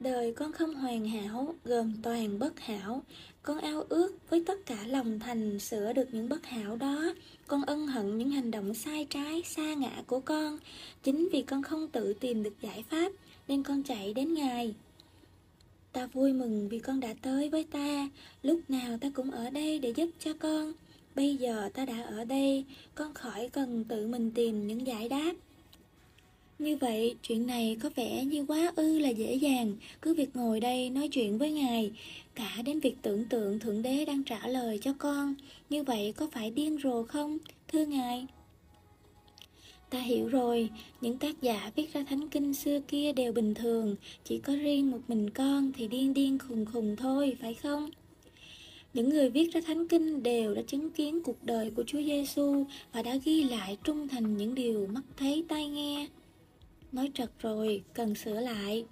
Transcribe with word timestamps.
Đời 0.00 0.32
con 0.32 0.52
không 0.52 0.74
hoàn 0.74 1.08
hảo, 1.08 1.54
gồm 1.64 1.92
toàn 2.02 2.38
bất 2.38 2.60
hảo. 2.60 3.02
Con 3.42 3.58
ao 3.58 3.84
ước 3.88 4.12
với 4.30 4.42
tất 4.46 4.66
cả 4.66 4.78
lòng 4.86 5.18
thành 5.18 5.58
sửa 5.58 5.92
được 5.92 6.08
những 6.12 6.28
bất 6.28 6.46
hảo 6.46 6.76
đó. 6.76 7.14
Con 7.46 7.62
ân 7.62 7.86
hận 7.86 8.18
những 8.18 8.30
hành 8.30 8.50
động 8.50 8.74
sai 8.74 9.06
trái, 9.10 9.42
xa 9.46 9.74
ngã 9.74 10.02
của 10.06 10.20
con. 10.20 10.58
Chính 11.02 11.28
vì 11.32 11.42
con 11.42 11.62
không 11.62 11.88
tự 11.88 12.12
tìm 12.12 12.42
được 12.42 12.54
giải 12.60 12.84
pháp, 12.90 13.12
nên 13.48 13.62
con 13.62 13.82
chạy 13.82 14.14
đến 14.14 14.34
Ngài. 14.34 14.74
Ta 15.92 16.06
vui 16.06 16.32
mừng 16.32 16.68
vì 16.68 16.78
con 16.78 17.00
đã 17.00 17.14
tới 17.22 17.48
với 17.48 17.64
ta, 17.64 18.08
lúc 18.42 18.60
nào 18.68 18.98
ta 19.00 19.10
cũng 19.14 19.30
ở 19.30 19.50
đây 19.50 19.78
để 19.78 19.92
giúp 19.96 20.08
cho 20.18 20.32
con. 20.32 20.72
Bây 21.14 21.36
giờ 21.36 21.70
ta 21.74 21.84
đã 21.84 22.02
ở 22.02 22.24
đây, 22.24 22.64
con 22.94 23.14
khỏi 23.14 23.48
cần 23.48 23.84
tự 23.84 24.06
mình 24.06 24.30
tìm 24.34 24.66
những 24.66 24.86
giải 24.86 25.08
đáp. 25.08 25.32
Như 26.60 26.76
vậy, 26.76 27.16
chuyện 27.22 27.46
này 27.46 27.76
có 27.82 27.90
vẻ 27.96 28.24
như 28.24 28.44
quá 28.44 28.72
ư 28.76 28.98
là 28.98 29.08
dễ 29.08 29.34
dàng, 29.34 29.76
cứ 30.02 30.14
việc 30.14 30.36
ngồi 30.36 30.60
đây 30.60 30.90
nói 30.90 31.08
chuyện 31.08 31.38
với 31.38 31.52
Ngài, 31.52 31.90
cả 32.34 32.56
đến 32.64 32.80
việc 32.80 32.96
tưởng 33.02 33.24
tượng 33.24 33.58
Thượng 33.58 33.82
Đế 33.82 34.04
đang 34.04 34.24
trả 34.24 34.46
lời 34.46 34.78
cho 34.82 34.92
con. 34.98 35.34
Như 35.70 35.82
vậy 35.82 36.12
có 36.16 36.28
phải 36.32 36.50
điên 36.50 36.78
rồ 36.82 37.02
không, 37.02 37.38
thưa 37.68 37.86
Ngài? 37.86 38.26
Ta 39.90 40.00
hiểu 40.00 40.28
rồi, 40.28 40.68
những 41.00 41.18
tác 41.18 41.42
giả 41.42 41.70
viết 41.76 41.92
ra 41.92 42.04
thánh 42.08 42.28
kinh 42.28 42.54
xưa 42.54 42.80
kia 42.88 43.12
đều 43.12 43.32
bình 43.32 43.54
thường, 43.54 43.96
chỉ 44.24 44.38
có 44.38 44.56
riêng 44.56 44.90
một 44.90 45.00
mình 45.08 45.30
con 45.30 45.72
thì 45.76 45.88
điên 45.88 46.14
điên 46.14 46.38
khùng 46.38 46.66
khùng 46.66 46.96
thôi, 46.96 47.36
phải 47.40 47.54
không? 47.54 47.90
Những 48.94 49.08
người 49.08 49.30
viết 49.30 49.52
ra 49.52 49.60
thánh 49.66 49.88
kinh 49.88 50.22
đều 50.22 50.54
đã 50.54 50.62
chứng 50.62 50.90
kiến 50.90 51.22
cuộc 51.22 51.44
đời 51.44 51.70
của 51.70 51.84
Chúa 51.86 52.02
Giêsu 52.02 52.64
và 52.92 53.02
đã 53.02 53.16
ghi 53.24 53.44
lại 53.44 53.76
trung 53.84 54.08
thành 54.08 54.36
những 54.36 54.54
điều 54.54 54.86
mắt 54.86 55.02
thấy 55.16 55.44
tai 55.48 55.68
nghe. 55.68 56.06
Nói 56.92 57.10
trật 57.14 57.30
rồi, 57.40 57.82
cần 57.94 58.14
sửa 58.14 58.40
lại. 58.40 58.84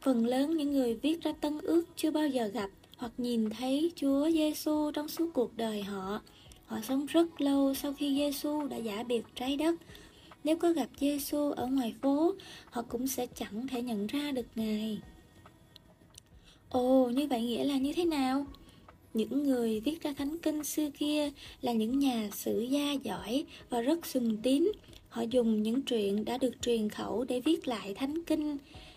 Phần 0.00 0.26
lớn 0.26 0.56
những 0.56 0.72
người 0.72 0.94
viết 0.94 1.22
ra 1.22 1.32
tân 1.40 1.58
ước 1.60 1.84
chưa 1.96 2.10
bao 2.10 2.28
giờ 2.28 2.46
gặp 2.46 2.70
hoặc 2.96 3.12
nhìn 3.18 3.50
thấy 3.50 3.92
Chúa 3.96 4.30
Giêsu 4.30 4.90
trong 4.90 5.08
suốt 5.08 5.30
cuộc 5.34 5.56
đời 5.56 5.82
họ. 5.82 6.20
Họ 6.66 6.80
sống 6.82 7.06
rất 7.06 7.40
lâu 7.40 7.74
sau 7.74 7.92
khi 7.92 8.14
Giêsu 8.14 8.66
đã 8.68 8.76
giả 8.76 9.02
biệt 9.02 9.22
trái 9.34 9.56
đất. 9.56 9.74
Nếu 10.44 10.56
có 10.56 10.72
gặp 10.72 10.88
Giêsu 11.00 11.50
ở 11.50 11.66
ngoài 11.66 11.94
phố, 12.02 12.34
họ 12.70 12.82
cũng 12.82 13.06
sẽ 13.06 13.26
chẳng 13.26 13.66
thể 13.68 13.82
nhận 13.82 14.06
ra 14.06 14.32
được 14.32 14.46
Ngài. 14.54 14.98
Ồ, 16.70 17.10
như 17.14 17.26
vậy 17.26 17.42
nghĩa 17.42 17.64
là 17.64 17.76
như 17.76 17.92
thế 17.92 18.04
nào? 18.04 18.46
Những 19.14 19.42
người 19.42 19.80
viết 19.80 20.02
ra 20.02 20.12
thánh 20.12 20.38
kinh 20.38 20.64
xưa 20.64 20.90
kia 20.98 21.30
là 21.60 21.72
những 21.72 21.98
nhà 21.98 22.28
sử 22.32 22.60
gia 22.60 22.92
giỏi 22.92 23.44
và 23.70 23.80
rất 23.80 24.06
sùng 24.06 24.36
tín. 24.42 24.72
Họ 25.14 25.22
dùng 25.22 25.62
những 25.62 25.82
chuyện 25.82 26.24
đã 26.24 26.38
được 26.38 26.62
truyền 26.62 26.88
khẩu 26.88 27.24
để 27.24 27.40
viết 27.40 27.68
lại 27.68 27.94
thánh 27.94 28.24
kinh. 28.26 28.56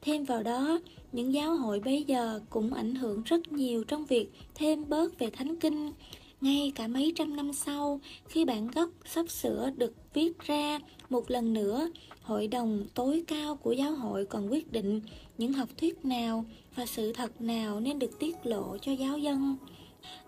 Thêm 0.00 0.24
vào 0.24 0.42
đó, 0.42 0.80
những 1.12 1.34
giáo 1.34 1.56
hội 1.56 1.80
bây 1.80 2.02
giờ 2.02 2.40
cũng 2.50 2.74
ảnh 2.74 2.94
hưởng 2.94 3.22
rất 3.22 3.52
nhiều 3.52 3.84
trong 3.84 4.06
việc 4.06 4.30
thêm 4.54 4.88
bớt 4.88 5.18
về 5.18 5.30
thánh 5.30 5.56
kinh. 5.56 5.92
Ngay 6.40 6.72
cả 6.74 6.88
mấy 6.88 7.12
trăm 7.16 7.36
năm 7.36 7.52
sau, 7.52 8.00
khi 8.28 8.44
bản 8.44 8.68
gốc 8.68 8.90
sắp 9.04 9.30
sửa 9.30 9.70
được 9.76 9.94
viết 10.14 10.38
ra 10.38 10.78
một 11.08 11.30
lần 11.30 11.54
nữa, 11.54 11.90
hội 12.22 12.46
đồng 12.46 12.86
tối 12.94 13.24
cao 13.26 13.56
của 13.56 13.72
giáo 13.72 13.92
hội 13.92 14.26
còn 14.26 14.52
quyết 14.52 14.72
định 14.72 15.00
những 15.38 15.52
học 15.52 15.68
thuyết 15.78 16.04
nào 16.04 16.44
và 16.74 16.86
sự 16.86 17.12
thật 17.12 17.40
nào 17.40 17.80
nên 17.80 17.98
được 17.98 18.18
tiết 18.18 18.36
lộ 18.46 18.76
cho 18.82 18.92
giáo 18.92 19.18
dân. 19.18 19.56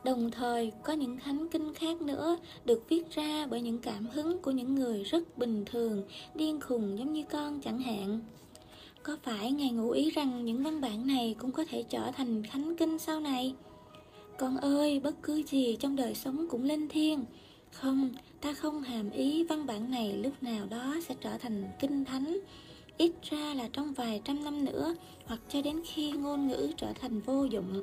Đồng 0.04 0.30
thời 0.30 0.72
có 0.84 0.92
những 0.92 1.18
thánh 1.18 1.48
kinh 1.48 1.74
khác 1.74 2.02
nữa 2.02 2.36
được 2.64 2.88
viết 2.88 3.10
ra 3.10 3.46
bởi 3.46 3.60
những 3.60 3.78
cảm 3.78 4.06
hứng 4.06 4.38
của 4.38 4.50
những 4.50 4.74
người 4.74 5.02
rất 5.02 5.38
bình 5.38 5.64
thường, 5.66 6.02
điên 6.34 6.60
khùng 6.60 6.98
giống 6.98 7.12
như 7.12 7.24
con 7.30 7.60
chẳng 7.60 7.78
hạn. 7.78 8.20
Có 9.02 9.16
phải 9.22 9.52
Ngài 9.52 9.70
ngụ 9.70 9.90
ý 9.90 10.10
rằng 10.10 10.44
những 10.44 10.62
văn 10.62 10.80
bản 10.80 11.06
này 11.06 11.34
cũng 11.38 11.52
có 11.52 11.64
thể 11.68 11.84
trở 11.88 12.10
thành 12.16 12.42
thánh 12.42 12.76
kinh 12.76 12.98
sau 12.98 13.20
này? 13.20 13.54
Con 14.38 14.56
ơi, 14.56 15.00
bất 15.00 15.14
cứ 15.22 15.42
gì 15.42 15.76
trong 15.80 15.96
đời 15.96 16.14
sống 16.14 16.46
cũng 16.50 16.64
linh 16.64 16.88
thiêng. 16.88 17.24
Không, 17.72 18.10
ta 18.40 18.52
không 18.52 18.82
hàm 18.82 19.10
ý 19.10 19.44
văn 19.44 19.66
bản 19.66 19.90
này 19.90 20.12
lúc 20.12 20.42
nào 20.42 20.66
đó 20.70 20.96
sẽ 21.08 21.14
trở 21.20 21.38
thành 21.38 21.64
kinh 21.80 22.04
thánh. 22.04 22.38
Ít 22.98 23.12
ra 23.22 23.54
là 23.54 23.68
trong 23.72 23.92
vài 23.92 24.20
trăm 24.24 24.44
năm 24.44 24.64
nữa, 24.64 24.94
hoặc 25.26 25.40
cho 25.48 25.62
đến 25.62 25.82
khi 25.84 26.10
ngôn 26.12 26.48
ngữ 26.48 26.72
trở 26.76 26.92
thành 27.00 27.20
vô 27.20 27.44
dụng. 27.44 27.82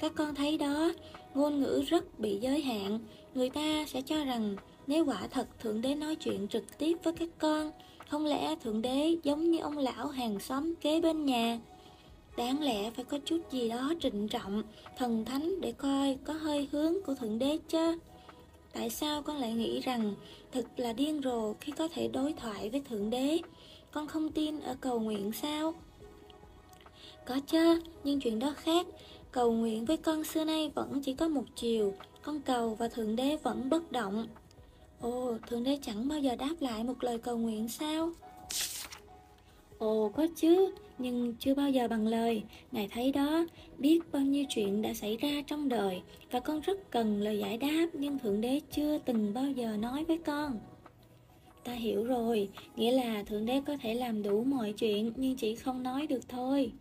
Các 0.00 0.12
con 0.16 0.34
thấy 0.34 0.58
đó, 0.58 0.92
ngôn 1.34 1.60
ngữ 1.60 1.82
rất 1.88 2.18
bị 2.18 2.38
giới 2.40 2.60
hạn. 2.60 2.98
Người 3.34 3.50
ta 3.50 3.84
sẽ 3.86 4.02
cho 4.02 4.24
rằng 4.24 4.56
nếu 4.86 5.04
quả 5.04 5.26
thật 5.30 5.46
Thượng 5.60 5.80
Đế 5.80 5.94
nói 5.94 6.14
chuyện 6.14 6.48
trực 6.48 6.78
tiếp 6.78 6.98
với 7.02 7.12
các 7.12 7.28
con, 7.38 7.70
không 8.08 8.26
lẽ 8.26 8.56
Thượng 8.56 8.82
Đế 8.82 9.16
giống 9.22 9.50
như 9.50 9.58
ông 9.58 9.78
lão 9.78 10.08
hàng 10.08 10.40
xóm 10.40 10.74
kế 10.74 11.00
bên 11.00 11.26
nhà? 11.26 11.58
Đáng 12.36 12.62
lẽ 12.62 12.90
phải 12.90 13.04
có 13.04 13.18
chút 13.24 13.38
gì 13.50 13.68
đó 13.68 13.92
trịnh 14.00 14.28
trọng, 14.28 14.62
thần 14.98 15.24
thánh 15.24 15.60
để 15.60 15.72
coi 15.72 16.18
có 16.24 16.32
hơi 16.32 16.68
hướng 16.72 16.94
của 17.06 17.14
Thượng 17.14 17.38
Đế 17.38 17.58
chứ. 17.68 17.98
Tại 18.72 18.90
sao 18.90 19.22
con 19.22 19.36
lại 19.36 19.52
nghĩ 19.52 19.80
rằng 19.80 20.14
thật 20.52 20.64
là 20.76 20.92
điên 20.92 21.20
rồ 21.24 21.54
khi 21.60 21.72
có 21.72 21.88
thể 21.88 22.08
đối 22.08 22.32
thoại 22.32 22.70
với 22.70 22.80
Thượng 22.88 23.10
Đế? 23.10 23.38
Con 23.90 24.06
không 24.06 24.32
tin 24.32 24.60
ở 24.60 24.76
cầu 24.80 25.00
nguyện 25.00 25.32
sao? 25.32 25.74
Có 27.26 27.40
chứ, 27.46 27.80
nhưng 28.04 28.20
chuyện 28.20 28.38
đó 28.38 28.54
khác. 28.56 28.86
Cầu 29.32 29.52
nguyện 29.52 29.84
với 29.84 29.96
con 29.96 30.24
xưa 30.24 30.44
nay 30.44 30.70
vẫn 30.74 31.00
chỉ 31.02 31.14
có 31.14 31.28
một 31.28 31.44
chiều, 31.56 31.94
con 32.22 32.40
cầu 32.40 32.74
và 32.74 32.88
Thượng 32.88 33.16
Đế 33.16 33.36
vẫn 33.36 33.70
bất 33.70 33.92
động. 33.92 34.26
Ồ, 35.00 35.38
Thượng 35.48 35.64
Đế 35.64 35.78
chẳng 35.82 36.08
bao 36.08 36.18
giờ 36.18 36.36
đáp 36.36 36.54
lại 36.60 36.84
một 36.84 37.04
lời 37.04 37.18
cầu 37.18 37.38
nguyện 37.38 37.68
sao? 37.68 38.10
Ồ, 39.78 40.10
có 40.16 40.26
chứ, 40.36 40.74
nhưng 40.98 41.34
chưa 41.38 41.54
bao 41.54 41.70
giờ 41.70 41.88
bằng 41.88 42.06
lời. 42.06 42.42
Ngài 42.72 42.88
thấy 42.88 43.12
đó, 43.12 43.46
biết 43.78 44.00
bao 44.12 44.22
nhiêu 44.22 44.44
chuyện 44.48 44.82
đã 44.82 44.94
xảy 44.94 45.16
ra 45.16 45.30
trong 45.46 45.68
đời 45.68 46.02
và 46.30 46.40
con 46.40 46.60
rất 46.60 46.90
cần 46.90 47.20
lời 47.20 47.38
giải 47.38 47.58
đáp 47.58 47.86
nhưng 47.92 48.18
Thượng 48.18 48.40
Đế 48.40 48.60
chưa 48.70 48.98
từng 48.98 49.34
bao 49.34 49.50
giờ 49.50 49.76
nói 49.76 50.04
với 50.04 50.18
con. 50.18 50.58
Ta 51.64 51.72
hiểu 51.72 52.04
rồi, 52.04 52.48
nghĩa 52.76 52.92
là 52.92 53.22
Thượng 53.22 53.46
Đế 53.46 53.60
có 53.66 53.76
thể 53.82 53.94
làm 53.94 54.22
đủ 54.22 54.44
mọi 54.44 54.72
chuyện 54.72 55.12
nhưng 55.16 55.36
chỉ 55.36 55.54
không 55.56 55.82
nói 55.82 56.06
được 56.06 56.28
thôi. 56.28 56.72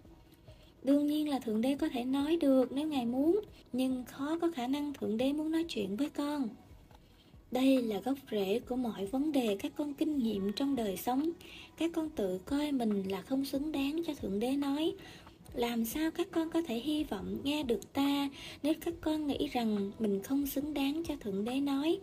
Đương 0.83 1.07
nhiên 1.07 1.29
là 1.29 1.39
Thượng 1.39 1.61
Đế 1.61 1.75
có 1.75 1.89
thể 1.89 2.03
nói 2.03 2.37
được 2.37 2.71
nếu 2.71 2.87
Ngài 2.87 3.05
muốn, 3.05 3.39
nhưng 3.73 4.05
khó 4.05 4.37
có 4.41 4.51
khả 4.51 4.67
năng 4.67 4.93
Thượng 4.93 5.17
Đế 5.17 5.33
muốn 5.33 5.51
nói 5.51 5.65
chuyện 5.67 5.95
với 5.95 6.09
con. 6.09 6.49
Đây 7.51 7.81
là 7.81 7.99
gốc 7.99 8.17
rễ 8.31 8.59
của 8.59 8.75
mọi 8.75 9.05
vấn 9.05 9.31
đề 9.31 9.57
các 9.59 9.71
con 9.75 9.93
kinh 9.93 10.17
nghiệm 10.17 10.51
trong 10.53 10.75
đời 10.75 10.97
sống. 10.97 11.29
Các 11.77 11.91
con 11.93 12.09
tự 12.09 12.37
coi 12.37 12.71
mình 12.71 13.03
là 13.09 13.21
không 13.21 13.45
xứng 13.45 13.71
đáng 13.71 14.01
cho 14.07 14.13
Thượng 14.13 14.39
Đế 14.39 14.51
nói. 14.51 14.93
Làm 15.53 15.85
sao 15.85 16.11
các 16.11 16.27
con 16.31 16.49
có 16.49 16.61
thể 16.61 16.79
hy 16.79 17.03
vọng 17.03 17.37
nghe 17.43 17.63
được 17.63 17.93
ta 17.93 18.29
nếu 18.63 18.73
các 18.81 18.93
con 19.01 19.27
nghĩ 19.27 19.47
rằng 19.47 19.91
mình 19.99 20.23
không 20.23 20.47
xứng 20.47 20.73
đáng 20.73 21.03
cho 21.07 21.15
Thượng 21.19 21.45
Đế 21.45 21.59
nói? 21.59 21.99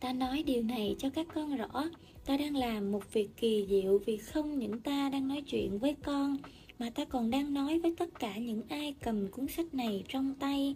Ta 0.00 0.12
nói 0.12 0.42
điều 0.42 0.62
này 0.62 0.96
cho 0.98 1.10
các 1.10 1.26
con 1.34 1.56
rõ, 1.56 1.84
ta 2.26 2.36
đang 2.36 2.56
làm 2.56 2.92
một 2.92 3.12
việc 3.12 3.28
kỳ 3.36 3.66
diệu 3.68 3.98
vì 4.06 4.16
không 4.16 4.58
những 4.58 4.80
ta 4.80 5.08
đang 5.12 5.28
nói 5.28 5.42
chuyện 5.46 5.78
với 5.78 5.94
con, 6.04 6.36
mà 6.78 6.90
ta 6.90 7.04
còn 7.04 7.30
đang 7.30 7.54
nói 7.54 7.78
với 7.78 7.94
tất 7.98 8.20
cả 8.20 8.36
những 8.36 8.62
ai 8.68 8.94
cầm 9.02 9.28
cuốn 9.28 9.48
sách 9.48 9.74
này 9.74 10.04
trong 10.08 10.34
tay 10.34 10.74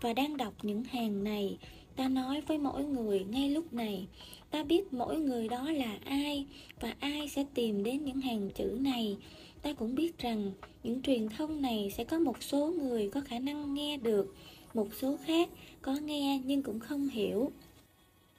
và 0.00 0.12
đang 0.12 0.36
đọc 0.36 0.54
những 0.62 0.84
hàng 0.84 1.24
này. 1.24 1.58
Ta 1.96 2.08
nói 2.08 2.40
với 2.40 2.58
mỗi 2.58 2.84
người 2.84 3.24
ngay 3.24 3.50
lúc 3.50 3.72
này. 3.72 4.06
Ta 4.50 4.64
biết 4.64 4.92
mỗi 4.92 5.16
người 5.16 5.48
đó 5.48 5.70
là 5.70 5.98
ai 6.04 6.46
và 6.80 6.94
ai 7.00 7.28
sẽ 7.28 7.44
tìm 7.54 7.84
đến 7.84 8.04
những 8.04 8.20
hàng 8.20 8.50
chữ 8.54 8.78
này. 8.80 9.16
Ta 9.62 9.72
cũng 9.72 9.94
biết 9.94 10.18
rằng 10.18 10.52
những 10.82 11.02
truyền 11.02 11.28
thông 11.28 11.62
này 11.62 11.92
sẽ 11.96 12.04
có 12.04 12.18
một 12.18 12.42
số 12.42 12.72
người 12.80 13.08
có 13.08 13.20
khả 13.20 13.38
năng 13.38 13.74
nghe 13.74 13.96
được, 13.96 14.34
một 14.74 14.88
số 15.00 15.16
khác 15.24 15.48
có 15.82 15.94
nghe 15.94 16.40
nhưng 16.44 16.62
cũng 16.62 16.80
không 16.80 17.08
hiểu. 17.08 17.52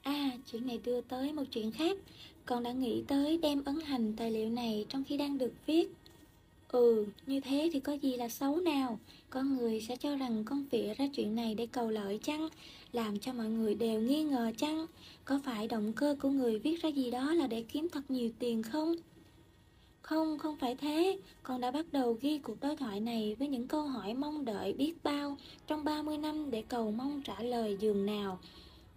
À 0.01 0.31
chuyện 0.51 0.67
này 0.67 0.79
đưa 0.83 1.01
tới 1.01 1.33
một 1.33 1.43
chuyện 1.51 1.71
khác. 1.71 1.97
Con 2.45 2.63
đã 2.63 2.71
nghĩ 2.71 3.03
tới 3.07 3.37
đem 3.37 3.63
ấn 3.63 3.75
hành 3.85 4.13
tài 4.17 4.31
liệu 4.31 4.49
này 4.49 4.85
trong 4.89 5.03
khi 5.03 5.17
đang 5.17 5.37
được 5.37 5.53
viết. 5.65 5.87
Ừ, 6.71 7.05
như 7.25 7.39
thế 7.39 7.69
thì 7.73 7.79
có 7.79 7.93
gì 7.93 8.17
là 8.17 8.29
xấu 8.29 8.59
nào? 8.59 8.99
Con 9.29 9.57
người 9.57 9.81
sẽ 9.81 9.95
cho 9.95 10.15
rằng 10.15 10.43
con 10.43 10.65
vỉa 10.71 10.93
ra 10.93 11.07
chuyện 11.15 11.35
này 11.35 11.55
để 11.55 11.67
cầu 11.71 11.89
lợi 11.89 12.19
chăng? 12.23 12.49
Làm 12.91 13.19
cho 13.19 13.33
mọi 13.33 13.47
người 13.47 13.75
đều 13.75 14.01
nghi 14.01 14.23
ngờ 14.23 14.51
chăng? 14.57 14.85
Có 15.25 15.39
phải 15.45 15.67
động 15.67 15.93
cơ 15.93 16.15
của 16.21 16.29
người 16.29 16.59
viết 16.59 16.81
ra 16.81 16.89
gì 16.89 17.11
đó 17.11 17.33
là 17.33 17.47
để 17.47 17.63
kiếm 17.63 17.87
thật 17.91 18.11
nhiều 18.11 18.29
tiền 18.39 18.63
không? 18.63 18.95
Không, 20.01 20.37
không 20.37 20.57
phải 20.57 20.75
thế. 20.75 21.19
Con 21.43 21.61
đã 21.61 21.71
bắt 21.71 21.85
đầu 21.91 22.17
ghi 22.21 22.37
cuộc 22.37 22.61
đối 22.61 22.75
thoại 22.75 22.99
này 22.99 23.35
với 23.39 23.47
những 23.47 23.67
câu 23.67 23.81
hỏi 23.81 24.13
mong 24.13 24.45
đợi 24.45 24.73
biết 24.73 24.93
bao 25.03 25.37
Trong 25.67 25.83
30 25.83 26.17
năm 26.17 26.51
để 26.51 26.63
cầu 26.67 26.91
mong 26.91 27.21
trả 27.21 27.39
lời 27.39 27.77
giường 27.79 28.05
nào. 28.05 28.39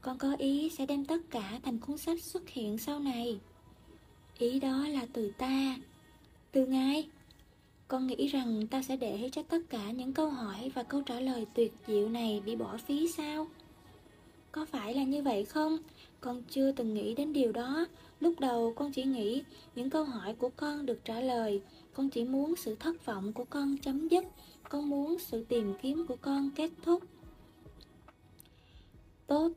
Con 0.00 0.18
có 0.18 0.36
ý 0.38 0.70
sẽ 0.78 0.86
đem 0.86 1.04
tất 1.04 1.18
cả 1.30 1.60
thành 1.62 1.78
cuốn 1.78 1.98
sách 1.98 2.22
xuất 2.22 2.48
hiện 2.48 2.78
sau 2.78 2.98
này. 2.98 3.38
Ý 4.38 4.60
đó 4.60 4.88
là 4.88 5.06
từ 5.12 5.32
ta. 5.38 5.76
Từ 6.52 6.66
ngài 6.66 7.08
con 7.88 8.06
nghĩ 8.06 8.26
rằng 8.26 8.66
ta 8.66 8.82
sẽ 8.82 8.96
để 8.96 9.28
cho 9.32 9.42
tất 9.42 9.58
cả 9.70 9.90
những 9.90 10.12
câu 10.12 10.30
hỏi 10.30 10.70
và 10.74 10.82
câu 10.82 11.02
trả 11.02 11.20
lời 11.20 11.46
tuyệt 11.54 11.72
diệu 11.86 12.08
này 12.08 12.42
bị 12.46 12.56
bỏ 12.56 12.76
phí 12.76 13.08
sao? 13.08 13.46
Có 14.52 14.64
phải 14.64 14.94
là 14.94 15.02
như 15.02 15.22
vậy 15.22 15.44
không? 15.44 15.78
Con 16.20 16.42
chưa 16.50 16.72
từng 16.72 16.94
nghĩ 16.94 17.14
đến 17.14 17.32
điều 17.32 17.52
đó. 17.52 17.86
Lúc 18.20 18.40
đầu 18.40 18.72
con 18.76 18.92
chỉ 18.92 19.02
nghĩ 19.02 19.42
những 19.74 19.90
câu 19.90 20.04
hỏi 20.04 20.34
của 20.34 20.50
con 20.56 20.86
được 20.86 21.04
trả 21.04 21.20
lời, 21.20 21.60
Con 21.98 22.10
chỉ 22.10 22.24
muốn 22.24 22.56
sự 22.56 22.76
thất 22.80 23.06
vọng 23.06 23.32
của 23.32 23.44
con 23.44 23.76
chấm 23.78 24.08
dứt 24.08 24.24
Con 24.68 24.90
muốn 24.90 25.18
sự 25.18 25.44
tìm 25.44 25.74
kiếm 25.82 26.06
của 26.06 26.16
con 26.16 26.50
kết 26.56 26.70
thúc 26.82 27.02
Tốt, 29.26 29.52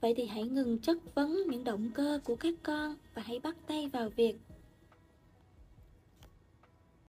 vậy 0.00 0.14
thì 0.16 0.26
hãy 0.26 0.42
ngừng 0.42 0.78
chất 0.78 1.14
vấn 1.14 1.42
những 1.46 1.64
động 1.64 1.90
cơ 1.94 2.20
của 2.24 2.36
các 2.36 2.54
con 2.62 2.96
Và 3.14 3.22
hãy 3.22 3.38
bắt 3.38 3.56
tay 3.66 3.88
vào 3.88 4.08
việc 4.08 4.36